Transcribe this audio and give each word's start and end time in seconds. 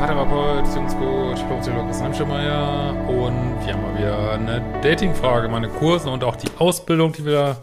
Paartherapeut, 0.00 0.64
Beziehungscoach, 0.64 1.60
Psychologe 1.60 1.88
Christian 1.88 2.14
Schemeier 2.14 2.96
und 3.06 3.66
wir 3.66 3.74
haben 3.74 3.82
mal 3.82 3.98
wieder 3.98 4.30
eine 4.30 4.80
Dating-Frage, 4.80 5.50
meine 5.50 5.68
Kurse 5.68 6.08
und 6.08 6.24
auch 6.24 6.36
die 6.36 6.48
Ausbildung, 6.56 7.12
die 7.12 7.26
wieder 7.26 7.60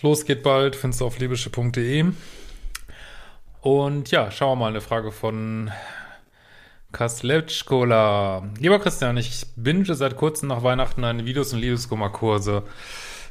losgeht 0.00 0.42
bald, 0.42 0.74
findest 0.74 1.02
du 1.02 1.04
auf 1.04 1.18
libysche.de. 1.18 2.12
Und 3.60 4.10
ja, 4.10 4.30
schauen 4.30 4.52
wir 4.52 4.64
mal, 4.64 4.68
eine 4.68 4.80
Frage 4.80 5.12
von 5.12 5.70
Kasletschkola. 6.92 8.48
Lieber 8.58 8.78
Christian, 8.78 9.18
ich 9.18 9.44
binge 9.56 9.94
seit 9.94 10.16
kurzem 10.16 10.48
nach 10.48 10.62
Weihnachten 10.62 11.04
eine 11.04 11.26
Videos- 11.26 11.52
und 11.52 11.58
Liebeskummerkurse. 11.58 12.62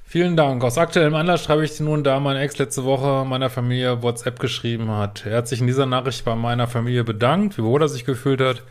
Vielen 0.08 0.38
Dank. 0.38 0.64
Aus 0.64 0.78
aktuellem 0.78 1.16
Anlass 1.16 1.44
schreibe 1.44 1.66
ich 1.66 1.76
dir 1.76 1.84
nun, 1.84 2.04
da 2.04 2.20
mein 2.20 2.38
Ex 2.38 2.60
letzte 2.60 2.86
Woche 2.86 3.26
meiner 3.26 3.50
Familie 3.50 4.04
WhatsApp 4.04 4.40
geschrieben 4.40 4.92
hat. 4.92 5.26
Er 5.26 5.38
hat 5.38 5.48
sich 5.48 5.60
in 5.60 5.68
dieser 5.68 5.88
Nachricht 5.88 6.24
bei 6.24 6.36
meiner 6.36 6.68
Familie 6.68 7.04
bedankt, 7.04 7.58
wie 7.58 7.64
wohl 7.64 7.82
er 7.82 7.90
sich 7.90 8.06
gefühlt 8.06 8.40
hat, 8.40 8.62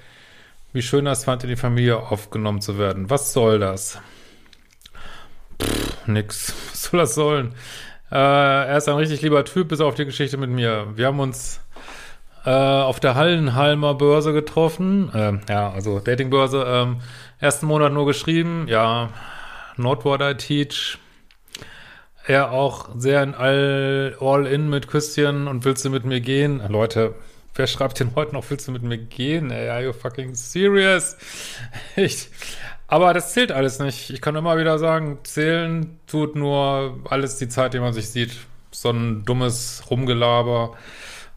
wie 0.72 0.80
schön 0.80 1.06
er 1.06 1.12
es 1.12 1.24
fand, 1.24 1.42
in 1.42 1.50
die 1.50 1.56
Familie 1.56 1.98
aufgenommen 1.98 2.60
zu 2.60 2.78
werden. 2.78 3.10
Was 3.10 3.32
soll 3.32 3.58
das? 3.58 3.98
Pff, 5.60 6.06
nix. 6.06 6.54
Was 6.70 6.82
soll 6.84 7.00
das 7.00 7.14
sollen? 7.14 7.54
Äh, 8.12 8.16
er 8.16 8.76
ist 8.76 8.88
ein 8.88 8.96
richtig 8.96 9.20
lieber 9.22 9.44
Typ, 9.44 9.68
bis 9.68 9.80
auf 9.80 9.96
die 9.96 10.04
Geschichte 10.04 10.36
mit 10.36 10.50
mir. 10.50 10.86
Wir 10.94 11.08
haben 11.08 11.18
uns 11.18 11.60
äh, 12.46 12.50
auf 12.50 13.00
der 13.00 13.16
Hallenhalmer 13.16 13.94
Börse 13.94 14.32
getroffen. 14.32 15.10
Ähm, 15.12 15.40
ja, 15.48 15.70
also 15.72 15.98
Datingbörse. 15.98 16.64
Ähm, 16.66 17.00
ersten 17.40 17.66
Monat 17.66 17.92
nur 17.92 18.06
geschrieben. 18.06 18.66
Ja, 18.68 19.10
not 19.76 20.04
what 20.04 20.22
I 20.22 20.34
teach 20.34 20.98
er 22.26 22.50
auch 22.50 22.88
sehr 22.96 23.22
in 23.22 23.34
all, 23.34 24.16
all 24.20 24.46
in 24.46 24.68
mit 24.70 24.88
Küsschen 24.88 25.46
und 25.46 25.64
willst 25.64 25.84
du 25.84 25.90
mit 25.90 26.04
mir 26.04 26.20
gehen? 26.20 26.62
Leute, 26.68 27.14
wer 27.54 27.66
schreibt 27.66 28.00
denn 28.00 28.14
heute 28.14 28.32
noch, 28.32 28.48
willst 28.48 28.66
du 28.66 28.72
mit 28.72 28.82
mir 28.82 28.98
gehen? 28.98 29.50
Ey, 29.50 29.68
are 29.68 29.84
you 29.84 29.92
fucking 29.92 30.34
serious? 30.34 31.16
Ich, 31.96 32.28
aber 32.88 33.12
das 33.14 33.32
zählt 33.32 33.52
alles 33.52 33.78
nicht. 33.78 34.10
Ich 34.10 34.20
kann 34.20 34.36
immer 34.36 34.58
wieder 34.58 34.78
sagen, 34.78 35.18
zählen 35.24 35.98
tut 36.06 36.34
nur 36.34 36.98
alles 37.10 37.36
die 37.36 37.48
Zeit, 37.48 37.74
die 37.74 37.80
man 37.80 37.92
sich 37.92 38.08
sieht. 38.08 38.36
So 38.70 38.90
ein 38.90 39.24
dummes 39.24 39.84
Rumgelaber 39.90 40.74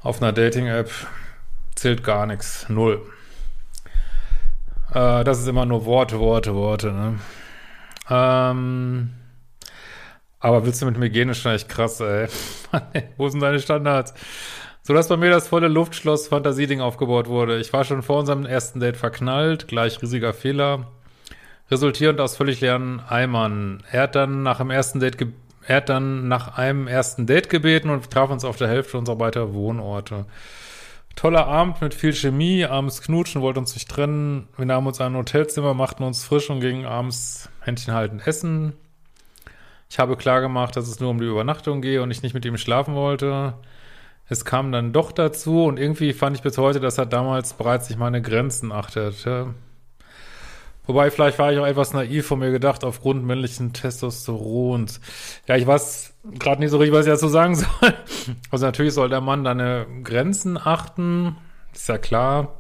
auf 0.01 0.21
einer 0.21 0.33
Dating-App 0.33 0.89
zählt 1.75 2.03
gar 2.03 2.25
nichts. 2.25 2.67
Null. 2.69 3.01
Äh, 4.93 5.23
das 5.23 5.39
ist 5.39 5.47
immer 5.47 5.65
nur 5.65 5.85
Worte, 5.85 6.19
Worte, 6.19 6.55
Worte, 6.55 6.91
ne? 6.91 7.19
Ähm, 8.09 9.11
aber 10.47 10.65
willst 10.65 10.81
du 10.81 10.85
mit 10.85 10.97
mir 10.97 11.09
gehen, 11.09 11.27
ist 11.27 11.39
schon 11.39 11.51
echt 11.51 11.67
krass, 11.67 11.99
ey. 11.99 12.27
Wo 13.17 13.27
sind 13.27 13.41
deine 13.41 13.59
Standards? 13.59 14.13
So 14.81 14.93
dass 14.93 15.09
bei 15.09 15.17
mir 15.17 15.29
das 15.29 15.49
volle 15.49 15.67
Luftschloss-Fantasieding 15.67 16.79
aufgebaut 16.79 17.27
wurde. 17.27 17.59
Ich 17.59 17.73
war 17.73 17.83
schon 17.83 18.01
vor 18.01 18.19
unserem 18.19 18.45
ersten 18.45 18.79
Date 18.79 18.95
verknallt, 18.95 19.67
gleich 19.67 20.01
riesiger 20.01 20.33
Fehler. 20.33 20.87
Resultierend 21.69 22.21
aus 22.21 22.37
völlig 22.37 22.61
leeren 22.61 23.01
Eimern. 23.01 23.83
Er 23.91 24.03
hat 24.03 24.15
dann 24.15 24.43
nach 24.43 24.59
dem 24.59 24.69
ersten 24.69 25.01
Date, 25.01 25.17
er 25.65 25.75
hat 25.75 25.89
dann 25.89 26.29
nach 26.29 26.57
einem 26.57 26.87
ersten 26.87 27.25
Date 27.25 27.49
gebeten 27.49 27.89
und 27.89 28.09
traf 28.09 28.29
uns 28.29 28.45
auf 28.45 28.55
der 28.55 28.69
Hälfte 28.69 28.97
unserer 28.97 29.19
weiteren 29.19 29.53
Wohnorte. 29.53 30.27
Toller 31.17 31.47
Abend 31.47 31.81
mit 31.81 31.93
viel 31.93 32.13
Chemie, 32.13 32.63
abends 32.63 33.01
knutschen, 33.01 33.41
wollten 33.41 33.59
uns 33.59 33.73
nicht 33.73 33.89
trennen. 33.89 34.47
Wir 34.55 34.65
nahmen 34.65 34.87
uns 34.87 35.01
ein 35.01 35.17
Hotelzimmer, 35.17 35.73
machten 35.73 36.03
uns 36.03 36.23
frisch 36.23 36.49
und 36.49 36.61
gingen 36.61 36.85
abends 36.85 37.49
Händchen 37.59 37.93
halten 37.93 38.21
essen. 38.23 38.77
Ich 39.89 39.99
habe 39.99 40.17
klar 40.17 40.41
gemacht, 40.41 40.75
dass 40.75 40.87
es 40.87 40.99
nur 40.99 41.09
um 41.09 41.19
die 41.19 41.27
Übernachtung 41.27 41.81
gehe 41.81 42.01
und 42.01 42.11
ich 42.11 42.21
nicht 42.21 42.33
mit 42.33 42.45
ihm 42.45 42.57
schlafen 42.57 42.95
wollte. 42.95 43.53
Es 44.29 44.43
kam 44.43 44.71
dann 44.71 44.91
doch 44.91 45.11
dazu 45.11 45.63
und 45.63 45.79
irgendwie 45.79 46.11
fand 46.11 46.35
ich 46.35 46.43
bis 46.43 46.57
heute, 46.57 46.79
dass 46.79 46.97
er 46.97 47.05
damals 47.05 47.53
bereits 47.53 47.89
nicht 47.89 47.97
meine 47.97 48.21
Grenzen 48.21 48.73
achtete. 48.73 49.53
Wobei, 50.85 51.11
vielleicht 51.11 51.37
war 51.37 51.51
ich 51.51 51.59
auch 51.59 51.65
etwas 51.65 51.93
naiv 51.93 52.27
von 52.27 52.39
mir 52.39 52.51
gedacht, 52.51 52.85
aufgrund 52.85 53.25
männlichen 53.25 53.73
Testosterons. 53.73 55.01
Ja, 55.45 55.57
ich 55.57 55.67
weiß 55.67 56.13
gerade 56.39 56.61
nicht 56.61 56.71
so 56.71 56.77
richtig, 56.77 56.95
was 56.95 57.05
ich 57.05 57.11
dazu 57.11 57.27
sagen 57.27 57.55
soll. 57.55 57.93
Also 58.51 58.65
natürlich 58.65 58.93
soll 58.93 59.09
der 59.09 59.21
Mann 59.21 59.43
deine 59.43 59.85
Grenzen 60.03 60.57
achten. 60.57 61.35
Ist 61.73 61.89
ja 61.89 61.97
klar. 61.97 62.55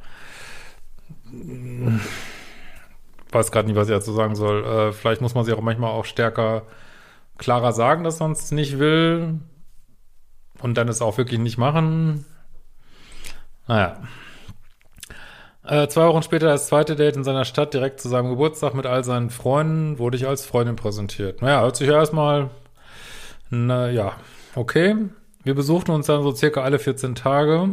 Weiß 3.31 3.51
gerade 3.51 3.67
nicht, 3.67 3.77
was 3.77 3.87
ich 3.87 3.95
dazu 3.95 4.11
sagen 4.11 4.35
soll. 4.35 4.63
Äh, 4.63 4.91
vielleicht 4.93 5.21
muss 5.21 5.33
man 5.33 5.45
sich 5.45 5.53
auch 5.53 5.61
manchmal 5.61 5.91
auch 5.91 6.05
stärker 6.05 6.63
klarer 7.37 7.71
sagen, 7.71 8.03
dass 8.03 8.19
man 8.19 8.31
es 8.31 8.51
nicht 8.51 8.79
will 8.79 9.39
und 10.59 10.77
dann 10.77 10.87
es 10.87 11.01
auch 11.01 11.17
wirklich 11.17 11.39
nicht 11.39 11.57
machen. 11.57 12.25
Naja. 13.67 13.97
Äh, 15.63 15.87
zwei 15.89 16.07
Wochen 16.07 16.23
später 16.23 16.47
das 16.47 16.67
zweite 16.67 16.95
Date 16.95 17.17
in 17.17 17.25
seiner 17.25 17.43
Stadt, 17.43 17.73
direkt 17.73 17.99
zu 17.99 18.07
seinem 18.07 18.29
Geburtstag 18.29 18.73
mit 18.73 18.85
all 18.85 19.03
seinen 19.03 19.29
Freunden, 19.29 19.99
wurde 19.99 20.15
ich 20.15 20.25
als 20.25 20.45
Freundin 20.45 20.77
präsentiert. 20.77 21.41
Naja, 21.41 21.61
hört 21.61 21.75
sich 21.75 21.89
ja 21.89 21.95
erstmal, 21.95 22.49
naja, 23.49 24.13
okay. 24.55 24.95
Wir 25.43 25.55
besuchten 25.55 25.91
uns 25.91 26.07
dann 26.07 26.23
so 26.23 26.33
circa 26.33 26.61
alle 26.61 26.79
14 26.79 27.15
Tage 27.15 27.69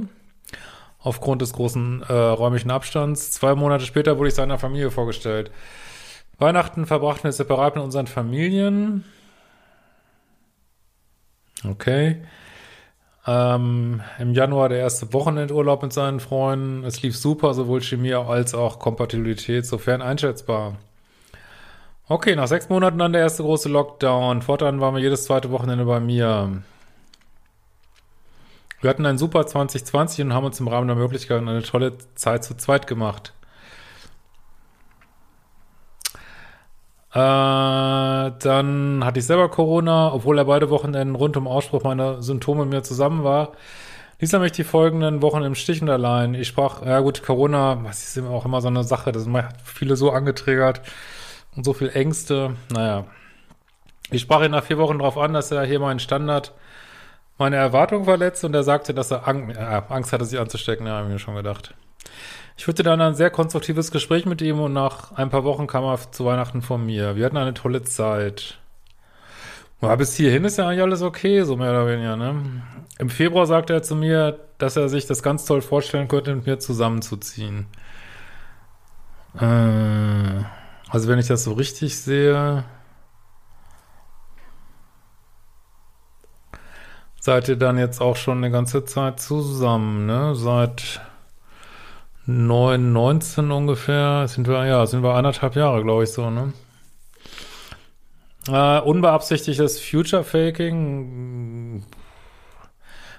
aufgrund 0.98 1.42
des 1.42 1.52
großen 1.52 2.02
äh, 2.08 2.12
räumlichen 2.12 2.70
Abstands. 2.70 3.30
Zwei 3.30 3.54
Monate 3.54 3.84
später 3.84 4.18
wurde 4.18 4.28
ich 4.28 4.34
seiner 4.34 4.58
Familie 4.58 4.90
vorgestellt. 4.90 5.50
Weihnachten 6.38 6.86
verbrachten 6.86 7.24
wir 7.24 7.32
separat 7.32 7.76
mit 7.76 7.84
unseren 7.84 8.06
Familien. 8.06 9.04
Okay. 11.68 12.22
Ähm, 13.26 14.02
Im 14.18 14.34
Januar 14.34 14.68
der 14.68 14.78
erste 14.78 15.12
Wochenendurlaub 15.12 15.82
mit 15.82 15.92
seinen 15.92 16.20
Freunden. 16.20 16.84
Es 16.84 17.02
lief 17.02 17.16
super, 17.16 17.54
sowohl 17.54 17.80
Chemie 17.80 18.14
als 18.14 18.54
auch 18.54 18.78
Kompatibilität, 18.78 19.64
sofern 19.64 20.02
einschätzbar. 20.02 20.76
Okay, 22.06 22.36
nach 22.36 22.48
sechs 22.48 22.68
Monaten 22.68 22.98
dann 22.98 23.14
der 23.14 23.22
erste 23.22 23.42
große 23.42 23.70
Lockdown. 23.70 24.42
Fortan 24.42 24.80
waren 24.80 24.94
wir 24.94 25.00
jedes 25.00 25.24
zweite 25.24 25.50
Wochenende 25.50 25.86
bei 25.86 26.00
mir. 26.00 26.62
Wir 28.82 28.90
hatten 28.90 29.06
ein 29.06 29.16
super 29.16 29.46
2020 29.46 30.26
und 30.26 30.34
haben 30.34 30.44
uns 30.44 30.60
im 30.60 30.68
Rahmen 30.68 30.86
der 30.86 30.96
Möglichkeiten 30.96 31.48
eine 31.48 31.62
tolle 31.62 31.94
Zeit 32.14 32.44
zu 32.44 32.54
zweit 32.58 32.86
gemacht. 32.86 33.32
Äh, 37.14 38.32
dann 38.40 39.04
hatte 39.04 39.20
ich 39.20 39.26
selber 39.26 39.48
Corona, 39.48 40.12
obwohl 40.12 40.36
er 40.36 40.46
beide 40.46 40.68
Wochenenden 40.70 41.14
rund 41.14 41.36
um 41.36 41.46
Ausspruch 41.46 41.84
meiner 41.84 42.22
Symptome 42.22 42.64
mit 42.64 42.74
mir 42.74 42.82
zusammen 42.82 43.22
war. 43.22 43.52
Ließ 44.18 44.32
er 44.32 44.40
mich 44.40 44.50
die 44.50 44.64
folgenden 44.64 45.22
Wochen 45.22 45.42
im 45.42 45.54
Stich 45.54 45.80
und 45.80 45.90
allein. 45.90 46.34
Ich 46.34 46.48
sprach, 46.48 46.84
ja 46.84 46.98
gut, 47.00 47.22
Corona, 47.22 47.78
was 47.84 48.16
ist 48.16 48.24
auch 48.24 48.44
immer 48.44 48.60
so 48.60 48.68
eine 48.68 48.82
Sache, 48.82 49.12
das 49.12 49.28
hat 49.28 49.56
viele 49.64 49.94
so 49.94 50.10
angetriggert 50.10 50.80
und 51.54 51.64
so 51.64 51.72
viel 51.72 51.90
Ängste. 51.90 52.56
Naja. 52.72 53.04
Ich 54.10 54.22
sprach 54.22 54.42
ihn 54.42 54.50
nach 54.50 54.64
vier 54.64 54.78
Wochen 54.78 54.98
darauf 54.98 55.16
an, 55.16 55.34
dass 55.34 55.52
er 55.52 55.64
hier 55.64 55.78
meinen 55.78 56.00
Standard, 56.00 56.52
meine 57.38 57.56
Erwartung 57.56 58.04
verletzt 58.04 58.44
und 58.44 58.54
er 58.54 58.64
sagte, 58.64 58.92
dass 58.92 59.12
er 59.12 59.28
Angst, 59.28 59.56
äh, 59.56 59.82
Angst 59.88 60.12
hatte, 60.12 60.24
sich 60.24 60.38
anzustecken. 60.38 60.86
Ja, 60.86 60.94
habe 60.94 61.06
ich 61.06 61.12
mir 61.12 61.18
schon 61.20 61.36
gedacht. 61.36 61.74
Ich 62.56 62.64
führte 62.64 62.82
dann 62.82 63.00
ein 63.00 63.14
sehr 63.14 63.30
konstruktives 63.30 63.90
Gespräch 63.90 64.26
mit 64.26 64.40
ihm 64.40 64.60
und 64.60 64.72
nach 64.72 65.12
ein 65.12 65.30
paar 65.30 65.44
Wochen 65.44 65.66
kam 65.66 65.84
er 65.84 65.98
zu 66.12 66.24
Weihnachten 66.24 66.62
von 66.62 66.84
mir. 66.84 67.16
Wir 67.16 67.26
hatten 67.26 67.36
eine 67.36 67.54
tolle 67.54 67.82
Zeit. 67.82 68.58
Aber 69.80 69.96
bis 69.96 70.14
hierhin 70.14 70.44
ist 70.44 70.56
ja 70.56 70.68
eigentlich 70.68 70.82
alles 70.82 71.02
okay, 71.02 71.42
so 71.42 71.56
mehr 71.56 71.70
oder 71.70 71.86
weniger, 71.86 72.16
ne? 72.16 72.62
Im 72.98 73.10
Februar 73.10 73.46
sagte 73.46 73.72
er 73.72 73.82
zu 73.82 73.96
mir, 73.96 74.38
dass 74.58 74.76
er 74.76 74.88
sich 74.88 75.06
das 75.06 75.22
ganz 75.22 75.44
toll 75.44 75.62
vorstellen 75.62 76.08
könnte, 76.08 76.34
mit 76.34 76.46
mir 76.46 76.58
zusammenzuziehen. 76.58 77.66
Äh, 79.38 80.44
also 80.88 81.08
wenn 81.08 81.18
ich 81.18 81.26
das 81.26 81.44
so 81.44 81.54
richtig 81.54 81.98
sehe, 81.98 82.64
seid 87.20 87.48
ihr 87.48 87.56
dann 87.56 87.78
jetzt 87.78 88.00
auch 88.00 88.16
schon 88.16 88.38
eine 88.38 88.50
ganze 88.50 88.84
Zeit 88.84 89.18
zusammen, 89.18 90.06
ne? 90.06 90.34
Seit 90.36 91.00
9, 92.26 92.92
19 92.92 93.50
ungefähr, 93.50 94.26
sind 94.28 94.48
wir, 94.48 94.66
ja, 94.66 94.86
sind 94.86 95.02
wir 95.02 95.14
anderthalb 95.14 95.56
Jahre, 95.56 95.82
glaube 95.82 96.04
ich, 96.04 96.10
so, 96.10 96.30
ne? 96.30 96.52
Äh, 98.48 98.80
unbeabsichtigtes 98.80 99.80
Future 99.80 100.24
Faking. 100.24 101.84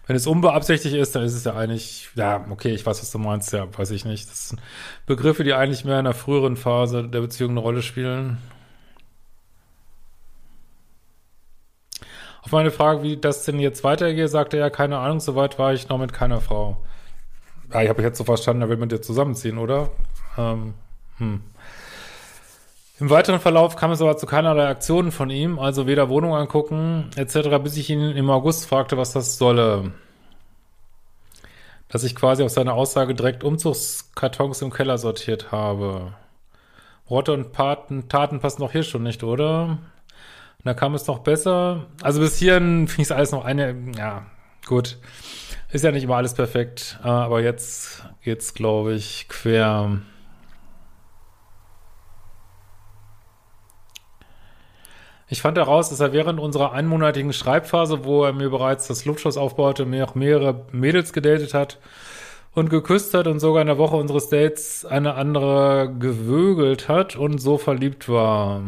Wenn 0.07 0.15
es 0.15 0.27
unbeabsichtigt 0.27 0.95
ist, 0.95 1.15
dann 1.15 1.23
ist 1.23 1.33
es 1.33 1.43
ja 1.45 1.55
eigentlich, 1.55 2.09
ja, 2.15 2.45
okay, 2.49 2.73
ich 2.73 2.85
weiß, 2.85 3.01
was 3.01 3.11
du 3.11 3.17
meinst, 3.17 3.51
ja, 3.53 3.67
weiß 3.75 3.91
ich 3.91 4.05
nicht. 4.05 4.29
Das 4.29 4.49
sind 4.49 4.61
Begriffe, 5.07 5.43
die 5.43 5.53
eigentlich 5.53 5.83
mehr 5.83 5.97
in 5.99 6.05
der 6.05 6.13
früheren 6.13 6.57
Phase 6.57 7.07
der 7.07 7.21
Beziehung 7.21 7.51
eine 7.51 7.59
Rolle 7.59 7.81
spielen. 7.81 8.37
Auf 12.43 12.51
meine 12.51 12.69
Frage, 12.69 13.01
wie 13.01 13.17
das 13.17 13.43
denn 13.43 13.59
jetzt 13.59 13.83
weitergeht, 13.83 14.29
sagte 14.29 14.57
er, 14.57 14.69
keine 14.69 14.99
Ahnung, 14.99 15.19
soweit 15.19 15.57
war 15.57 15.73
ich 15.73 15.89
noch 15.89 15.97
mit 15.97 16.13
keiner 16.13 16.41
Frau. 16.41 16.77
Ja, 17.75 17.81
ich 17.81 17.89
habe 17.89 18.01
jetzt 18.03 18.17
so 18.17 18.23
verstanden, 18.23 18.61
er 18.61 18.69
will 18.69 18.77
mit 18.77 18.93
dir 18.93 19.01
zusammenziehen, 19.01 19.57
oder? 19.57 19.89
Ähm, 20.37 20.75
hm. 21.17 21.41
Im 23.01 23.09
weiteren 23.09 23.41
Verlauf 23.41 23.75
kam 23.75 23.91
es 23.91 24.01
aber 24.01 24.15
zu 24.15 24.25
keinerlei 24.25 24.69
Aktionen 24.69 25.11
von 25.11 25.29
ihm, 25.29 25.59
also 25.59 25.85
weder 25.85 26.07
Wohnung 26.07 26.33
angucken 26.33 27.09
etc., 27.17 27.49
bis 27.61 27.75
ich 27.75 27.89
ihn 27.89 27.99
im 27.99 28.29
August 28.29 28.65
fragte, 28.65 28.95
was 28.95 29.11
das 29.11 29.37
solle. 29.37 29.91
Dass 31.89 32.05
ich 32.05 32.15
quasi 32.15 32.43
auf 32.43 32.49
seine 32.49 32.71
Aussage 32.71 33.13
direkt 33.13 33.43
Umzugskartons 33.43 34.61
im 34.61 34.71
Keller 34.71 34.97
sortiert 34.97 35.51
habe. 35.51 36.13
Worte 37.09 37.33
und 37.33 37.51
Paten, 37.51 38.07
Taten 38.07 38.39
passen 38.39 38.61
doch 38.61 38.71
hier 38.71 38.83
schon 38.83 39.03
nicht, 39.03 39.21
oder? 39.21 39.65
Und 39.65 40.63
da 40.63 40.73
kam 40.73 40.95
es 40.95 41.07
noch 41.07 41.19
besser. 41.19 41.87
Also 42.01 42.21
bis 42.21 42.37
hierhin 42.37 42.85
ich 42.85 42.99
es 42.99 43.11
alles 43.11 43.33
noch 43.33 43.43
eine, 43.43 43.75
ja, 43.97 44.27
gut. 44.65 44.97
Ist 45.75 45.83
ja 45.83 45.91
nicht 45.91 46.05
immer 46.05 46.15
alles 46.15 46.33
perfekt, 46.33 46.97
aber 47.03 47.41
jetzt 47.41 48.05
geht's, 48.23 48.53
glaube 48.53 48.93
ich, 48.93 49.27
quer. 49.27 49.99
Ich 55.27 55.41
fand 55.41 55.57
heraus, 55.57 55.89
dass 55.89 55.99
er 55.99 56.13
während 56.13 56.39
unserer 56.39 56.71
einmonatigen 56.71 57.33
Schreibphase, 57.33 58.05
wo 58.05 58.23
er 58.23 58.31
mir 58.31 58.49
bereits 58.49 58.87
das 58.87 59.03
Luftschloss 59.03 59.35
aufbaute, 59.35 59.85
mir 59.85 60.07
auch 60.07 60.15
mehrere 60.15 60.65
Mädels 60.71 61.11
gedatet 61.11 61.53
hat 61.53 61.77
und 62.53 62.69
geküsst 62.69 63.13
hat 63.13 63.27
und 63.27 63.41
sogar 63.41 63.59
in 63.59 63.67
der 63.67 63.77
Woche 63.77 63.97
unseres 63.97 64.29
Dates 64.29 64.85
eine 64.85 65.15
andere 65.15 65.93
gewögelt 65.99 66.87
hat 66.87 67.17
und 67.17 67.39
so 67.39 67.57
verliebt 67.57 68.07
war. 68.07 68.61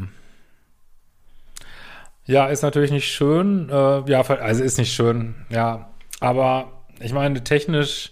Ja, 2.25 2.47
ist 2.47 2.63
natürlich 2.63 2.91
nicht 2.91 3.09
schön. 3.09 3.69
Äh, 3.69 4.11
ja, 4.11 4.19
also 4.23 4.61
ist 4.61 4.77
nicht 4.77 4.91
schön, 4.91 5.45
ja. 5.49 5.93
Aber 6.19 6.76
ich 6.99 7.13
meine, 7.13 7.43
technisch 7.43 8.11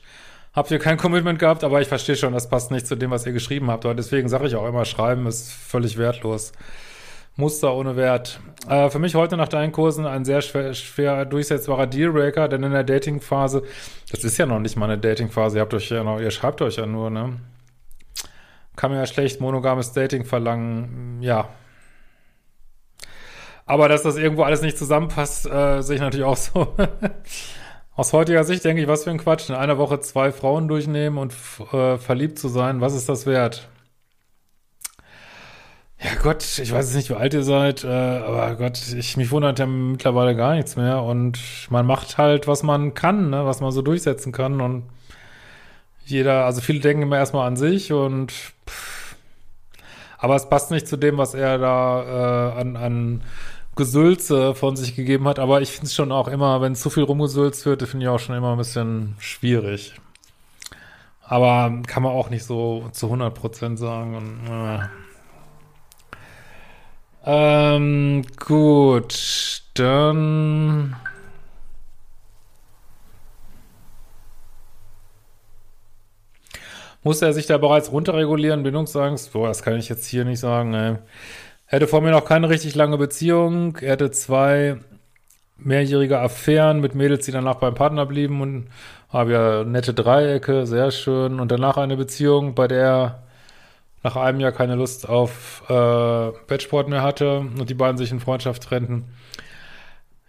habt 0.53 0.71
ihr 0.71 0.79
kein 0.79 0.97
Commitment 0.97 1.39
gehabt, 1.39 1.63
aber 1.63 1.81
ich 1.81 1.87
verstehe 1.87 2.15
schon, 2.15 2.33
das 2.33 2.49
passt 2.49 2.71
nicht 2.71 2.87
zu 2.87 2.95
dem, 2.95 3.11
was 3.11 3.25
ihr 3.25 3.33
geschrieben 3.33 3.69
habt. 3.69 3.85
Aber 3.85 3.93
deswegen 3.93 4.29
sage 4.29 4.47
ich 4.47 4.55
auch 4.55 4.67
immer, 4.67 4.85
schreiben 4.85 5.27
ist 5.27 5.51
völlig 5.51 5.97
wertlos. 5.97 6.53
Muster 7.37 7.75
ohne 7.75 7.97
Wert. 7.97 8.39
Äh, 8.69 8.89
für 8.89 8.99
mich 8.99 9.15
heute 9.15 9.35
nach 9.35 9.49
deinen 9.49 9.73
Kursen 9.73 10.05
ein 10.05 10.23
sehr 10.23 10.41
schwer, 10.41 10.73
schwer 10.73 11.25
durchsetzbarer 11.25 11.85
Dealbreaker, 11.85 12.47
denn 12.47 12.63
in 12.63 12.71
der 12.71 12.85
Datingphase, 12.85 13.63
das 14.09 14.23
ist 14.23 14.37
ja 14.37 14.45
noch 14.45 14.59
nicht 14.59 14.77
mal 14.77 14.85
eine 14.85 14.97
Datingphase, 14.97 15.57
ihr 15.57 15.61
habt 15.61 15.73
euch 15.73 15.89
ja 15.89 16.03
noch, 16.03 16.21
ihr 16.21 16.31
schreibt 16.31 16.61
euch 16.61 16.77
ja 16.77 16.85
nur, 16.85 17.09
ne? 17.09 17.37
Kann 18.77 18.91
man 18.91 18.99
ja 18.99 19.05
schlecht 19.05 19.41
monogames 19.41 19.91
Dating 19.91 20.23
verlangen, 20.23 21.21
ja. 21.21 21.49
Aber 23.65 23.89
dass 23.89 24.03
das 24.03 24.15
irgendwo 24.15 24.43
alles 24.43 24.61
nicht 24.61 24.77
zusammenpasst, 24.77 25.45
äh, 25.45 25.81
sehe 25.81 25.95
ich 25.95 26.01
natürlich 26.01 26.25
auch 26.25 26.37
so. 26.37 26.75
Aus 27.97 28.11
heutiger 28.11 28.43
Sicht 28.43 28.65
denke 28.65 28.81
ich, 28.81 28.89
was 28.89 29.05
für 29.05 29.11
ein 29.11 29.17
Quatsch, 29.17 29.49
in 29.49 29.55
einer 29.55 29.77
Woche 29.77 30.01
zwei 30.01 30.33
Frauen 30.33 30.67
durchnehmen 30.67 31.17
und 31.17 31.33
äh, 31.71 31.97
verliebt 31.97 32.37
zu 32.37 32.49
sein, 32.49 32.81
was 32.81 32.93
ist 32.93 33.07
das 33.07 33.25
wert? 33.25 33.69
Ja 36.03 36.11
Gott, 36.21 36.43
ich 36.43 36.73
weiß 36.73 36.87
jetzt 36.87 36.95
nicht, 36.95 37.09
wie 37.09 37.13
alt 37.15 37.33
ihr 37.33 37.43
seid, 37.43 37.85
äh, 37.85 37.87
aber 37.87 38.55
Gott, 38.57 38.81
ich 38.93 39.15
mich 39.15 39.31
wundert 39.31 39.59
ja 39.59 39.65
mittlerweile 39.65 40.35
gar 40.35 40.55
nichts 40.55 40.75
mehr 40.75 41.03
und 41.03 41.39
man 41.69 41.85
macht 41.85 42.17
halt, 42.17 42.47
was 42.47 42.63
man 42.63 42.93
kann, 42.95 43.29
ne, 43.29 43.45
was 43.45 43.61
man 43.61 43.71
so 43.71 43.81
durchsetzen 43.81 44.33
kann 44.33 44.59
und 44.59 44.83
jeder, 46.05 46.45
also 46.45 46.59
viele 46.59 46.81
denken 46.81 47.03
immer 47.03 47.17
erstmal 47.17 47.47
an 47.47 47.55
sich 47.55 47.93
und 47.93 48.33
pff, 48.67 49.15
aber 50.17 50.35
es 50.35 50.49
passt 50.49 50.69
nicht 50.69 50.87
zu 50.87 50.97
dem, 50.97 51.17
was 51.17 51.33
er 51.33 51.57
da 51.59 52.55
äh, 52.57 52.59
an, 52.59 52.75
an 52.75 53.21
Gesülze 53.75 54.55
von 54.55 54.75
sich 54.75 54.95
gegeben 54.95 55.27
hat, 55.27 55.39
aber 55.39 55.61
ich 55.61 55.71
finde 55.71 55.87
es 55.87 55.93
schon 55.95 56.11
auch 56.11 56.27
immer, 56.27 56.61
wenn 56.61 56.75
zu 56.75 56.89
viel 56.89 57.03
rumgesülzt 57.03 57.65
wird, 57.65 57.83
finde 57.83 58.05
ich 58.05 58.09
auch 58.09 58.19
schon 58.19 58.35
immer 58.35 58.53
ein 58.53 58.57
bisschen 58.57 59.15
schwierig. 59.19 59.95
Aber 61.21 61.81
kann 61.87 62.03
man 62.03 62.11
auch 62.11 62.29
nicht 62.29 62.45
so 62.45 62.87
zu 62.91 63.07
100 63.07 63.33
Prozent 63.33 63.79
sagen 63.79 64.15
und 64.15 64.47
äh. 64.47 64.79
Ähm, 67.27 68.23
gut, 68.37 69.63
dann. 69.73 70.95
Musste 77.01 77.25
er 77.25 77.33
sich 77.33 77.45
da 77.45 77.57
bereits 77.57 77.91
runterregulieren, 77.91 78.63
Bindungsangst? 78.63 79.33
Boah, 79.33 79.47
das 79.47 79.63
kann 79.63 79.77
ich 79.77 79.89
jetzt 79.89 80.07
hier 80.07 80.25
nicht 80.25 80.39
sagen, 80.39 80.73
ey. 80.73 80.97
Er 81.75 81.81
hatte 81.81 81.89
vor 81.89 81.99
mir 81.99 82.11
noch 82.11 82.23
keine 82.23 82.47
richtig 82.47 82.73
lange 82.75 82.97
Beziehung. 82.97 83.75
Er 83.81 83.91
hatte 83.91 84.09
zwei 84.09 84.77
mehrjährige 85.57 86.21
Affären 86.21 86.79
mit 86.79 86.95
Mädels, 86.95 87.25
die 87.25 87.33
danach 87.33 87.55
beim 87.55 87.73
Partner 87.73 88.05
blieben 88.05 88.39
und 88.39 88.69
habe 89.09 89.33
ja 89.33 89.63
nette 89.65 89.93
Dreiecke, 89.93 90.65
sehr 90.67 90.89
schön. 90.91 91.37
Und 91.37 91.51
danach 91.51 91.75
eine 91.75 91.97
Beziehung, 91.97 92.55
bei 92.55 92.69
der 92.69 93.23
nach 94.03 94.15
einem 94.15 94.39
Jahr 94.39 94.53
keine 94.53 94.75
Lust 94.75 95.09
auf 95.09 95.63
äh, 95.67 96.31
Bettsport 96.47 96.87
mehr 96.87 97.03
hatte 97.03 97.39
und 97.39 97.69
die 97.69 97.73
beiden 97.73 97.97
sich 97.97 98.09
in 98.09 98.21
Freundschaft 98.21 98.63
trennten. 98.63 99.09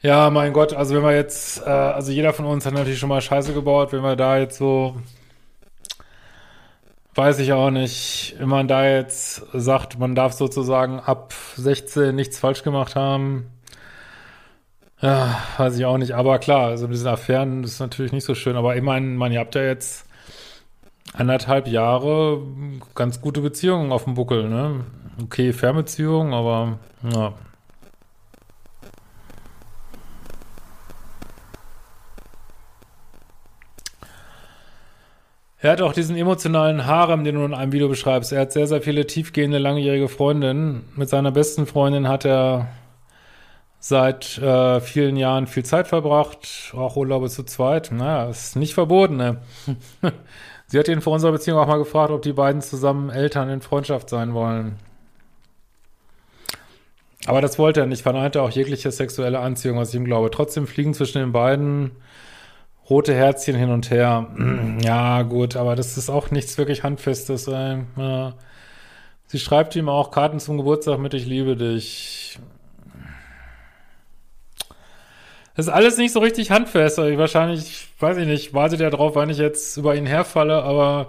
Ja, 0.02 0.31
mein 0.31 0.52
Gott, 0.52 0.72
also 0.72 0.96
wenn 0.96 1.04
wir 1.04 1.14
jetzt, 1.14 1.64
äh, 1.64 1.70
also 1.70 2.10
jeder 2.10 2.32
von 2.32 2.46
uns 2.46 2.66
hat 2.66 2.75
natürlich 2.75 2.99
schon 2.99 3.08
mal 3.08 3.20
Scheiße 3.20 3.54
gebaut, 3.54 3.92
wenn 3.92 4.02
wir 4.02 4.16
da 4.16 4.37
jetzt 4.37 4.58
so, 4.58 4.96
weiß 7.16 7.38
ich 7.38 7.52
auch 7.52 7.70
nicht, 7.70 8.36
wenn 8.38 8.48
man 8.48 8.68
da 8.68 8.86
jetzt 8.86 9.42
sagt, 9.52 9.98
man 9.98 10.14
darf 10.14 10.32
sozusagen 10.34 11.00
ab 11.00 11.32
16 11.56 12.14
nichts 12.14 12.38
falsch 12.38 12.62
gemacht 12.62 12.94
haben, 12.94 13.46
ja, 15.00 15.38
weiß 15.58 15.78
ich 15.78 15.84
auch 15.84 15.98
nicht, 15.98 16.12
aber 16.12 16.38
klar, 16.38 16.68
also 16.68 16.86
mit 16.86 16.94
diesen 16.94 17.08
Affären 17.08 17.64
ist 17.64 17.80
natürlich 17.80 18.12
nicht 18.12 18.24
so 18.24 18.34
schön, 18.34 18.56
aber 18.56 18.76
immerhin, 18.76 19.16
man, 19.16 19.32
ihr 19.32 19.40
habt 19.40 19.54
ja 19.54 19.62
jetzt 19.62 20.06
anderthalb 21.12 21.68
Jahre 21.68 22.42
ganz 22.94 23.20
gute 23.20 23.40
Beziehungen 23.40 23.92
auf 23.92 24.04
dem 24.04 24.14
Buckel, 24.14 24.49
ne? 24.49 24.85
Okay, 25.23 25.52
Fernbeziehung, 25.52 26.35
aber 26.35 26.78
ja. 27.11 27.32
Er 35.66 35.73
hat 35.73 35.82
auch 35.82 35.92
diesen 35.92 36.16
emotionalen 36.16 36.87
Harem, 36.87 37.25
den 37.25 37.35
du 37.35 37.44
in 37.44 37.52
einem 37.52 37.73
Video 37.73 37.88
beschreibst. 37.88 38.30
Er 38.30 38.42
hat 38.42 38.52
sehr, 38.52 38.68
sehr 38.68 38.82
viele 38.82 39.04
tiefgehende, 39.04 39.58
langjährige 39.58 40.08
Freundinnen. 40.08 40.85
Mit 40.94 41.08
seiner 41.08 41.32
besten 41.32 41.66
Freundin 41.66 42.06
hat 42.06 42.25
er 42.25 42.68
seit 43.80 44.38
äh, 44.38 44.80
vielen 44.80 45.16
Jahren 45.16 45.49
viel 45.49 45.64
Zeit 45.64 45.88
verbracht, 45.88 46.73
auch 46.76 46.94
Urlaube 46.94 47.28
zu 47.30 47.42
zweit. 47.42 47.90
Naja, 47.90 48.30
ist 48.30 48.54
nicht 48.54 48.75
verboten, 48.75 49.16
ne? 49.16 49.38
Sie 50.68 50.78
hat 50.78 50.87
ihn 50.87 51.00
vor 51.00 51.14
unserer 51.14 51.32
Beziehung 51.32 51.58
auch 51.58 51.66
mal 51.66 51.78
gefragt, 51.78 52.12
ob 52.12 52.23
die 52.23 52.32
beiden 52.32 52.62
zusammen 52.62 53.11
Eltern 53.11 53.50
in 53.50 53.61
Freundschaft 53.61 54.08
sein 54.08 54.35
wollen. 54.35 54.76
Aber 57.26 57.40
das 57.40 57.58
wollte 57.58 57.80
er 57.80 57.87
nicht, 57.87 58.02
verneinte 58.02 58.40
auch 58.40 58.50
jegliche 58.50 58.92
sexuelle 58.92 59.40
Anziehung, 59.40 59.78
was 59.78 59.88
ich 59.88 59.96
ihm 59.96 60.04
glaube. 60.04 60.30
Trotzdem 60.30 60.68
fliegen 60.68 60.94
zwischen 60.94 61.18
den 61.18 61.32
beiden 61.32 61.90
rote 62.88 63.14
Herzchen 63.14 63.57
hin 63.57 63.71
und 63.71 63.90
her. 63.90 64.28
Ja, 64.83 65.23
gut, 65.23 65.57
aber 65.57 65.76
das 65.76 65.97
ist 65.97 66.09
auch 66.11 66.31
nichts 66.31 66.57
wirklich 66.59 66.83
Handfestes. 66.83 67.47
Ja. 67.47 68.35
Sie 69.26 69.38
schreibt 69.38 69.75
ihm 69.75 69.88
auch 69.88 70.11
Karten 70.11 70.38
zum 70.38 70.57
Geburtstag 70.57 70.99
mit 70.99 71.14
Ich 71.14 71.26
liebe 71.26 71.57
dich. 71.57 72.38
Das 75.57 75.66
ist 75.66 75.73
alles 75.73 75.97
nicht 75.97 76.12
so 76.12 76.21
richtig 76.21 76.50
handfest. 76.50 76.99
Also 76.99 77.19
wahrscheinlich, 77.19 77.88
weiß 77.99 78.19
ich 78.19 78.26
nicht, 78.26 78.52
wartet 78.55 78.81
er 78.83 78.90
drauf, 78.90 79.14
wann 79.14 79.31
ich 79.31 79.38
jetzt 79.38 79.78
über 79.78 79.97
ihn 79.97 80.07
herfalle, 80.07 80.62
aber 80.62 81.09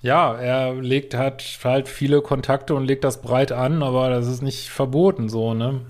ja, 0.00 0.34
er 0.34 0.74
legt 0.74 1.14
hat 1.14 1.44
halt 1.64 1.88
viele 1.88 2.22
Kontakte 2.22 2.74
und 2.74 2.86
legt 2.86 3.04
das 3.04 3.20
breit 3.20 3.52
an, 3.52 3.82
aber 3.82 4.08
das 4.10 4.28
ist 4.28 4.42
nicht 4.42 4.68
verboten 4.68 5.28
so, 5.28 5.54
ne? 5.54 5.80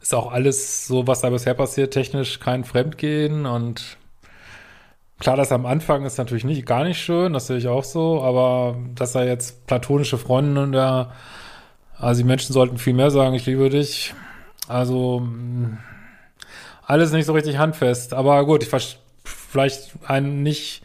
Ist 0.00 0.14
auch 0.14 0.32
alles 0.32 0.86
so, 0.86 1.06
was 1.06 1.20
da 1.20 1.30
bisher 1.30 1.54
passiert, 1.54 1.92
technisch 1.92 2.40
kein 2.40 2.64
Fremdgehen 2.64 3.46
und 3.46 3.98
klar, 5.18 5.36
das 5.36 5.50
am 5.50 5.66
Anfang 5.66 6.04
ist 6.04 6.18
natürlich 6.18 6.44
nicht 6.44 6.66
gar 6.66 6.84
nicht 6.84 7.00
schön, 7.00 7.32
das 7.32 7.48
sehe 7.48 7.58
ich 7.58 7.68
auch 7.68 7.84
so, 7.84 8.22
aber 8.22 8.76
dass 8.94 9.14
er 9.14 9.26
jetzt 9.26 9.66
platonische 9.66 10.18
Freundinnen 10.18 10.72
da 10.72 11.12
also 11.98 12.22
die 12.22 12.26
Menschen 12.26 12.52
sollten 12.52 12.78
viel 12.78 12.94
mehr 12.94 13.10
sagen, 13.10 13.34
ich 13.34 13.46
liebe 13.46 13.68
dich. 13.70 14.14
Also 14.68 15.26
alles 16.86 17.12
nicht 17.12 17.26
so 17.26 17.32
richtig 17.32 17.58
handfest. 17.58 18.14
Aber 18.14 18.44
gut, 18.46 18.62
ich 18.62 18.98
vielleicht 19.24 19.90
einen 20.06 20.42
nicht 20.42 20.82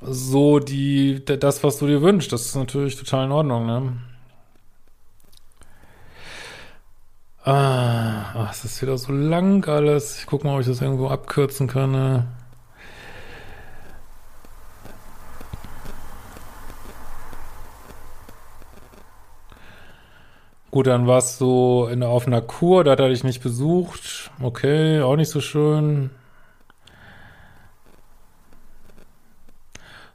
so 0.00 0.58
die, 0.58 1.24
das, 1.24 1.62
was 1.62 1.78
du 1.78 1.86
dir 1.86 2.02
wünschst. 2.02 2.32
Das 2.32 2.46
ist 2.46 2.56
natürlich 2.56 2.96
total 2.96 3.26
in 3.26 3.32
Ordnung, 3.32 3.66
ne? 3.66 3.92
Ah, 7.50 8.48
es 8.50 8.62
ist 8.66 8.82
wieder 8.82 8.98
so 8.98 9.10
lang 9.10 9.66
alles. 9.68 10.18
Ich 10.18 10.26
guck 10.26 10.44
mal, 10.44 10.54
ob 10.56 10.60
ich 10.60 10.66
das 10.66 10.82
irgendwo 10.82 11.08
abkürzen 11.08 11.66
kann. 11.66 11.92
Ne? 11.92 12.26
Gut, 20.70 20.86
dann 20.86 21.06
warst 21.06 21.40
du 21.40 21.86
in, 21.90 22.02
auf 22.02 22.26
einer 22.26 22.42
Kur, 22.42 22.84
da 22.84 22.90
hat 22.92 23.00
er 23.00 23.08
dich 23.08 23.24
nicht 23.24 23.42
besucht. 23.42 24.30
Okay, 24.42 25.00
auch 25.00 25.16
nicht 25.16 25.30
so 25.30 25.40
schön. 25.40 26.10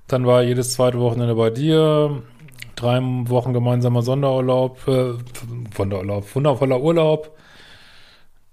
Dann 0.08 0.28
war 0.28 0.44
jedes 0.44 0.74
zweite 0.74 1.00
Wochenende 1.00 1.34
bei 1.34 1.50
dir. 1.50 2.22
Drei 2.84 3.00
Wochen 3.02 3.54
gemeinsamer 3.54 4.02
Sonderurlaub, 4.02 4.86
äh, 4.90 5.14
Sonderurlaub, 5.74 6.36
wundervoller 6.36 6.82
Urlaub. 6.82 7.32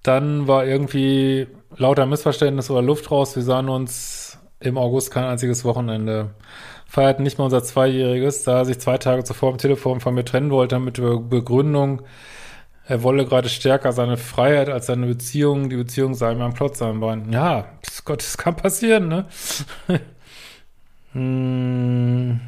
Dann 0.04 0.46
war 0.46 0.64
irgendwie 0.64 1.48
lauter 1.76 2.06
Missverständnis 2.06 2.70
oder 2.70 2.80
Luft 2.80 3.10
raus. 3.10 3.34
Wir 3.34 3.42
sahen 3.42 3.68
uns 3.68 4.38
im 4.60 4.78
August 4.78 5.10
kein 5.10 5.24
einziges 5.24 5.64
Wochenende. 5.64 6.30
Feierten 6.86 7.24
nicht 7.24 7.38
mal 7.38 7.46
unser 7.46 7.64
Zweijähriges, 7.64 8.44
da 8.44 8.58
er 8.58 8.64
sich 8.66 8.78
zwei 8.78 8.98
Tage 8.98 9.24
zuvor 9.24 9.50
am 9.50 9.58
Telefon 9.58 9.98
von 9.98 10.14
mir 10.14 10.24
trennen 10.24 10.52
wollte 10.52 10.78
mit 10.78 11.00
Begründung, 11.28 12.02
er 12.86 13.02
wolle 13.02 13.24
gerade 13.24 13.48
stärker 13.48 13.90
seine 13.92 14.16
Freiheit 14.16 14.68
als 14.68 14.86
seine 14.86 15.06
Beziehung. 15.06 15.70
Die 15.70 15.76
Beziehung 15.76 16.14
sei 16.14 16.30
ihm 16.32 16.40
am 16.40 16.54
Plot 16.54 16.76
sein 16.76 17.00
Bein. 17.00 17.32
Ja, 17.32 17.66
Gott, 18.04 18.20
das 18.20 18.38
kann 18.38 18.54
passieren, 18.54 19.08
ne? 19.08 19.26
hm. 21.14 22.40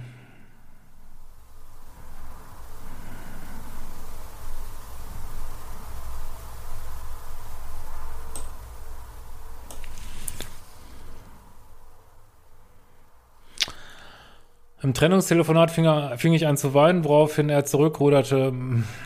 Im 14.82 14.94
Trennungstelefonat 14.94 15.70
fing, 15.70 15.84
er, 15.84 16.18
fing, 16.18 16.32
ich 16.32 16.46
an 16.46 16.56
zu 16.56 16.74
weinen, 16.74 17.04
woraufhin 17.04 17.48
er 17.48 17.64
zurückruderte. 17.64 18.52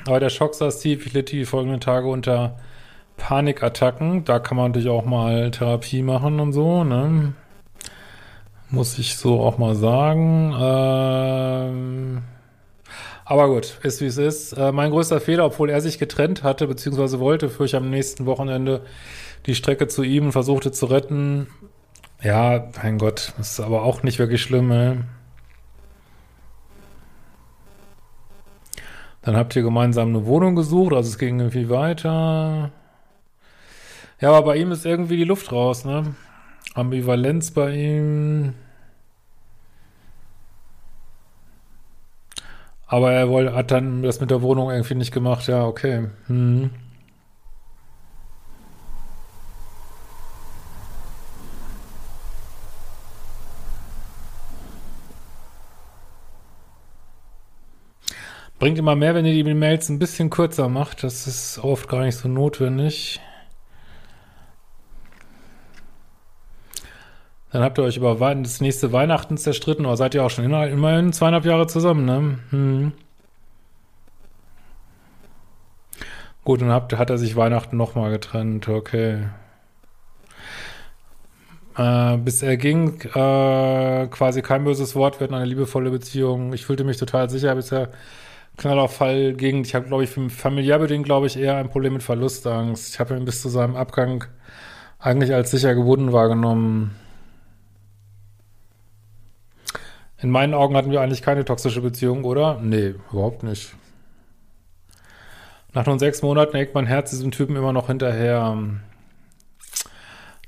Aber 0.06 0.20
der 0.20 0.30
Schock 0.30 0.54
saß 0.54 0.80
tief. 0.80 1.06
Ich 1.06 1.12
litt 1.12 1.30
die 1.32 1.44
folgenden 1.44 1.80
Tage 1.80 2.08
unter 2.08 2.56
Panikattacken. 3.18 4.24
Da 4.24 4.38
kann 4.38 4.56
man 4.56 4.70
natürlich 4.70 4.88
auch 4.88 5.04
mal 5.04 5.50
Therapie 5.50 6.02
machen 6.02 6.40
und 6.40 6.52
so, 6.52 6.82
ne? 6.82 7.34
Muss 8.70 8.98
ich 8.98 9.16
so 9.16 9.40
auch 9.40 9.58
mal 9.58 9.74
sagen. 9.74 10.54
Ähm 10.58 12.22
aber 13.26 13.48
gut, 13.48 13.78
ist 13.82 14.00
wie 14.00 14.06
es 14.06 14.18
ist. 14.18 14.52
Äh, 14.52 14.72
mein 14.72 14.92
größter 14.92 15.20
Fehler, 15.20 15.44
obwohl 15.44 15.68
er 15.68 15.80
sich 15.80 15.98
getrennt 15.98 16.42
hatte, 16.44 16.68
beziehungsweise 16.68 17.18
wollte, 17.20 17.50
fuhr 17.50 17.66
ich 17.66 17.74
am 17.74 17.90
nächsten 17.90 18.24
Wochenende 18.24 18.82
die 19.46 19.54
Strecke 19.56 19.88
zu 19.88 20.04
ihm 20.04 20.26
und 20.26 20.32
versuchte 20.32 20.70
zu 20.70 20.86
retten. 20.86 21.48
Ja, 22.22 22.68
mein 22.82 22.98
Gott, 22.98 23.34
ist 23.38 23.60
aber 23.60 23.82
auch 23.82 24.02
nicht 24.02 24.18
wirklich 24.18 24.42
schlimm, 24.42 24.70
ey. 24.70 24.98
Dann 29.26 29.36
habt 29.36 29.56
ihr 29.56 29.62
gemeinsam 29.62 30.10
eine 30.10 30.24
Wohnung 30.24 30.54
gesucht, 30.54 30.94
also 30.94 31.08
es 31.08 31.18
ging 31.18 31.40
irgendwie 31.40 31.68
weiter. 31.68 32.70
Ja, 34.20 34.28
aber 34.28 34.42
bei 34.46 34.56
ihm 34.56 34.70
ist 34.70 34.86
irgendwie 34.86 35.16
die 35.16 35.24
Luft 35.24 35.50
raus, 35.50 35.84
ne? 35.84 36.14
Ambivalenz 36.74 37.50
bei 37.50 37.72
ihm. 37.72 38.54
Aber 42.86 43.10
er 43.10 43.28
wollte, 43.28 43.52
hat 43.52 43.72
dann 43.72 44.04
das 44.04 44.20
mit 44.20 44.30
der 44.30 44.42
Wohnung 44.42 44.70
irgendwie 44.70 44.94
nicht 44.94 45.10
gemacht. 45.10 45.48
Ja, 45.48 45.66
okay. 45.66 46.06
Hm. 46.28 46.70
Bringt 58.66 58.80
immer 58.80 58.96
mehr, 58.96 59.14
wenn 59.14 59.24
ihr 59.24 59.44
die 59.44 59.54
Mails 59.54 59.88
ein 59.90 60.00
bisschen 60.00 60.28
kürzer 60.28 60.68
macht. 60.68 61.04
Das 61.04 61.28
ist 61.28 61.60
oft 61.62 61.88
gar 61.88 62.02
nicht 62.02 62.16
so 62.16 62.26
notwendig. 62.26 63.20
Dann 67.52 67.62
habt 67.62 67.78
ihr 67.78 67.84
euch 67.84 67.96
über 67.96 68.16
das 68.16 68.60
nächste 68.60 68.90
Weihnachten 68.90 69.36
zerstritten, 69.36 69.86
oder 69.86 69.96
seid 69.96 70.16
ihr 70.16 70.24
auch 70.24 70.30
schon 70.30 70.46
immerhin 70.46 71.12
zweieinhalb 71.12 71.44
Jahre 71.44 71.68
zusammen, 71.68 72.04
ne? 72.06 72.38
Hm. 72.50 72.92
Gut, 76.42 76.60
dann 76.60 76.70
habt, 76.70 76.92
hat 76.98 77.10
er 77.10 77.18
sich 77.18 77.36
Weihnachten 77.36 77.76
nochmal 77.76 78.10
getrennt, 78.10 78.68
okay. 78.68 79.28
Äh, 81.76 82.16
bis 82.16 82.42
er 82.42 82.56
ging, 82.56 83.00
äh, 83.14 84.08
quasi 84.08 84.42
kein 84.42 84.64
böses 84.64 84.96
Wort, 84.96 85.20
wir 85.20 85.26
hatten 85.26 85.34
eine 85.34 85.44
liebevolle 85.44 85.92
Beziehung. 85.92 86.52
Ich 86.52 86.66
fühlte 86.66 86.82
mich 86.82 86.96
total 86.96 87.30
sicher, 87.30 87.54
bis 87.54 87.70
er 87.70 87.90
Knallerfall 88.56 89.34
gegen, 89.34 89.62
ich 89.62 89.74
habe, 89.74 89.86
glaube 89.86 90.04
ich, 90.04 90.10
familiär 90.10 90.78
bedingt, 90.78 91.04
glaube 91.04 91.26
ich, 91.26 91.38
eher 91.38 91.56
ein 91.56 91.68
Problem 91.68 91.94
mit 91.94 92.02
Verlustangst. 92.02 92.94
Ich 92.94 93.00
habe 93.00 93.16
ihn 93.16 93.24
bis 93.24 93.42
zu 93.42 93.48
seinem 93.48 93.76
Abgang 93.76 94.24
eigentlich 94.98 95.34
als 95.34 95.50
sicher 95.50 95.74
gebunden 95.74 96.12
wahrgenommen. 96.12 96.96
In 100.18 100.30
meinen 100.30 100.54
Augen 100.54 100.76
hatten 100.76 100.90
wir 100.90 101.02
eigentlich 101.02 101.22
keine 101.22 101.44
toxische 101.44 101.82
Beziehung, 101.82 102.24
oder? 102.24 102.58
Nee, 102.62 102.94
überhaupt 103.12 103.42
nicht. 103.42 103.74
Nach 105.74 105.84
nur 105.84 105.98
sechs 105.98 106.22
Monaten 106.22 106.56
hängt 106.56 106.74
mein 106.74 106.86
Herz 106.86 107.10
diesem 107.10 107.30
Typen 107.32 107.54
immer 107.54 107.74
noch 107.74 107.88
hinterher. 107.88 108.56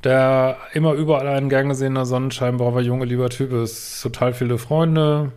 Der 0.02 0.56
immer 0.72 0.94
überall 0.94 1.28
ein 1.28 1.50
gern 1.50 1.68
gesehener 1.68 2.06
Sonnenschein, 2.06 2.56
braver 2.56 2.80
Junge, 2.80 3.04
lieber 3.04 3.28
Typ 3.28 3.52
ist. 3.52 4.00
Total 4.00 4.32
viele 4.32 4.56
Freunde, 4.56 5.32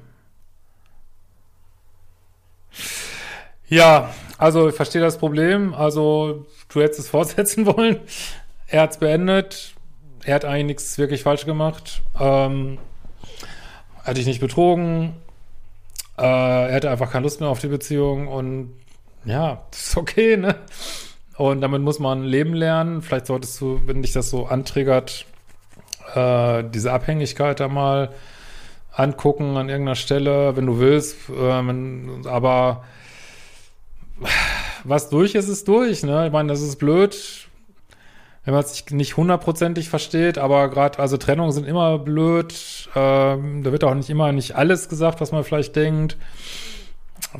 Ja, 3.72 4.14
also 4.38 4.68
ich 4.68 4.76
verstehe 4.76 5.02
das 5.02 5.18
Problem. 5.18 5.74
Also 5.74 6.46
du 6.68 6.82
hättest 6.82 7.00
es 7.00 7.10
fortsetzen 7.10 7.66
wollen. 7.66 8.02
Er 8.68 8.82
hat 8.82 8.92
es 8.92 8.98
beendet. 8.98 9.76
Er 10.26 10.36
hat 10.36 10.46
eigentlich 10.46 10.66
nichts 10.66 10.98
wirklich 10.98 11.24
falsch 11.24 11.46
gemacht. 11.46 12.02
Ähm, 12.20 12.80
er 14.04 14.08
hat 14.08 14.18
dich 14.18 14.26
nicht 14.26 14.42
betrogen. 14.42 15.16
Äh, 16.18 16.24
er 16.24 16.76
hatte 16.76 16.92
einfach 16.92 17.12
keine 17.12 17.24
Lust 17.24 17.40
mehr 17.40 17.48
auf 17.48 17.60
die 17.60 17.70
Beziehung 17.70 18.28
und 18.28 18.74
ja, 19.24 19.64
ist 19.72 19.96
okay, 19.96 20.36
ne? 20.36 20.58
Und 21.38 21.62
damit 21.62 21.82
muss 21.82 21.98
man 21.98 22.26
leben 22.26 22.54
lernen. 22.54 23.02
Vielleicht 23.02 23.28
solltest 23.28 23.60
du, 23.62 23.82
wenn 23.86 24.02
dich 24.02 24.12
das 24.12 24.30
so 24.30 24.48
antriggert, 24.48 25.26
äh, 26.14 26.66
diese 26.66 26.92
Abhängigkeit 26.92 27.62
da 27.62 27.70
mal 27.70 28.10
angucken 28.92 29.56
an 29.56 29.70
irgendeiner 29.70 29.96
Stelle, 29.96 30.58
wenn 30.58 30.66
du 30.66 30.80
willst. 30.80 31.30
Äh, 31.30 31.66
wenn, 31.66 32.28
aber 32.28 32.84
was 34.84 35.10
durch 35.10 35.36
ist, 35.36 35.48
ist 35.48 35.68
durch, 35.68 36.04
ne? 36.04 36.28
Ich 36.28 36.32
meine, 36.32 36.50
das 36.50 36.62
ist 36.62 36.78
blöd, 36.78 37.48
wenn 38.46 38.54
man 38.54 38.64
sich 38.64 38.90
nicht 38.90 39.18
hundertprozentig 39.18 39.90
versteht, 39.90 40.38
aber 40.38 40.70
gerade, 40.70 41.00
also 41.00 41.18
Trennungen 41.18 41.52
sind 41.52 41.68
immer 41.68 42.00
blöd. 42.00 42.54
Ähm, 42.96 43.64
da 43.64 43.72
wird 43.72 43.84
auch 43.84 43.94
nicht 43.94 44.10
immer 44.10 44.32
nicht 44.32 44.56
alles 44.56 44.90
gesagt, 44.90 45.22
was 45.22 45.32
man 45.32 45.44
vielleicht 45.44 45.76
denkt. 45.76 46.18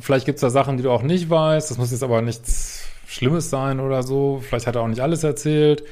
Vielleicht 0.00 0.26
gibt's 0.26 0.42
da 0.42 0.50
Sachen, 0.50 0.76
die 0.76 0.82
du 0.84 0.90
auch 0.90 1.02
nicht 1.02 1.28
weißt. 1.28 1.70
Das 1.70 1.78
muss 1.78 1.90
jetzt 1.90 2.04
aber 2.04 2.22
nichts 2.22 2.84
Schlimmes 3.06 3.50
sein 3.50 3.80
oder 3.80 4.02
so. 4.02 4.42
Vielleicht 4.46 4.66
hat 4.66 4.76
er 4.76 4.82
auch 4.82 4.88
nicht 4.88 5.02
alles 5.02 5.24
erzählt. 5.24 5.82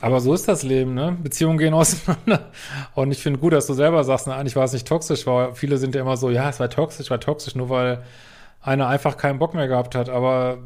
Aber 0.00 0.20
so 0.20 0.32
ist 0.32 0.48
das 0.48 0.62
Leben, 0.62 0.94
ne? 0.94 1.16
Beziehungen 1.22 1.58
gehen 1.58 1.74
auseinander. 1.74 2.50
Und 2.94 3.12
ich 3.12 3.22
finde 3.22 3.38
gut, 3.38 3.52
dass 3.52 3.66
du 3.66 3.74
selber 3.74 4.02
sagst, 4.02 4.26
na, 4.26 4.36
eigentlich 4.36 4.56
war 4.56 4.64
es 4.64 4.72
nicht 4.72 4.88
toxisch, 4.88 5.26
weil 5.26 5.54
viele 5.54 5.76
sind 5.76 5.94
ja 5.94 6.00
immer 6.00 6.16
so, 6.16 6.30
ja, 6.30 6.48
es 6.48 6.58
war 6.58 6.70
toxisch, 6.70 7.10
war 7.10 7.20
toxisch, 7.20 7.54
nur 7.54 7.68
weil 7.68 8.02
einer 8.62 8.88
einfach 8.88 9.16
keinen 9.16 9.38
Bock 9.38 9.54
mehr 9.54 9.68
gehabt 9.68 9.94
hat. 9.94 10.08
Aber 10.08 10.58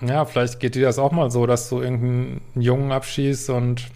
ja, 0.00 0.24
vielleicht 0.24 0.60
geht 0.60 0.74
dir 0.74 0.86
das 0.86 0.98
auch 0.98 1.12
mal 1.12 1.30
so, 1.30 1.46
dass 1.46 1.68
du 1.68 1.80
irgendeinen 1.80 2.40
Jungen 2.54 2.92
abschießt 2.92 3.50
und 3.50 3.88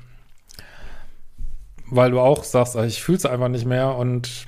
weil 1.89 2.11
du 2.11 2.21
auch 2.21 2.45
sagst, 2.45 2.77
ich 2.77 3.03
fühle 3.03 3.19
es 3.19 3.27
einfach 3.27 3.49
nicht 3.49 3.65
mehr 3.65 3.95
und 3.97 4.47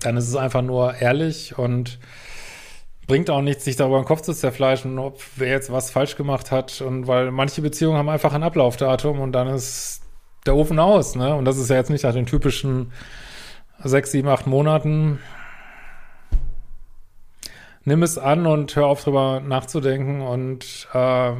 dann 0.00 0.16
ist 0.16 0.28
es 0.28 0.36
einfach 0.36 0.62
nur 0.62 0.94
ehrlich 0.94 1.58
und 1.58 1.98
bringt 3.06 3.30
auch 3.30 3.40
nichts, 3.40 3.64
sich 3.64 3.76
darüber 3.76 4.00
den 4.00 4.04
Kopf 4.04 4.20
zu 4.22 4.34
zerfleischen, 4.34 4.98
ob 4.98 5.20
wer 5.36 5.48
jetzt 5.48 5.72
was 5.72 5.90
falsch 5.90 6.16
gemacht 6.16 6.50
hat 6.50 6.80
und 6.80 7.06
weil 7.06 7.30
manche 7.30 7.62
Beziehungen 7.62 7.96
haben 7.96 8.08
einfach 8.08 8.34
ein 8.34 8.42
Ablaufdatum 8.42 9.20
und 9.20 9.32
dann 9.32 9.48
ist 9.48 10.02
der 10.46 10.54
Ofen 10.54 10.78
aus, 10.78 11.14
ne? 11.14 11.34
Und 11.34 11.44
das 11.44 11.58
ist 11.58 11.70
ja 11.70 11.76
jetzt 11.76 11.90
nicht 11.90 12.04
nach 12.04 12.12
den 12.12 12.26
typischen 12.26 12.92
sechs, 13.82 14.12
sieben, 14.12 14.28
acht 14.28 14.46
Monaten, 14.46 15.20
nimm 17.84 18.02
es 18.02 18.18
an 18.18 18.46
und 18.46 18.74
hör 18.76 18.86
auf 18.86 19.02
drüber 19.02 19.40
nachzudenken 19.40 20.20
und 20.20 20.88
äh, 20.92 21.32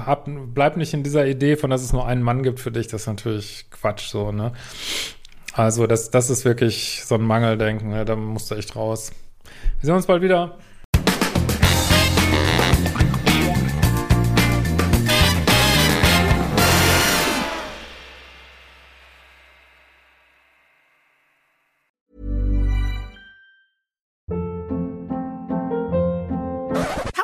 hab, 0.00 0.28
bleib 0.54 0.76
nicht 0.76 0.94
in 0.94 1.02
dieser 1.02 1.26
Idee 1.26 1.56
von, 1.56 1.70
dass 1.70 1.82
es 1.82 1.92
nur 1.92 2.06
einen 2.06 2.22
Mann 2.22 2.42
gibt 2.42 2.60
für 2.60 2.70
dich. 2.70 2.88
Das 2.88 3.02
ist 3.02 3.06
natürlich 3.06 3.66
Quatsch 3.70 4.08
so, 4.08 4.32
ne? 4.32 4.52
Also 5.52 5.86
das, 5.86 6.10
das 6.10 6.30
ist 6.30 6.44
wirklich 6.44 7.02
so 7.04 7.16
ein 7.16 7.22
Mangeldenken, 7.22 7.90
ne? 7.90 8.04
da 8.04 8.14
musst 8.14 8.50
du 8.50 8.54
echt 8.54 8.76
raus. 8.76 9.10
Wir 9.80 9.86
sehen 9.86 9.94
uns 9.96 10.06
bald 10.06 10.22
wieder. 10.22 10.58